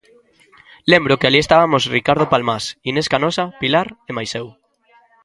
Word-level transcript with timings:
Lembro 0.91 1.17
que 1.19 1.27
alí 1.27 1.39
estabamos 1.41 1.89
Ricardo 1.97 2.25
Palmás, 2.33 2.63
Inés 2.89 3.07
Canosa, 3.13 3.45
Pilar 3.61 3.87
e 4.09 4.11
mais 4.17 4.31
eu. 4.39 4.47